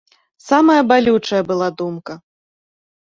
[0.49, 2.13] Самая балючая была думка.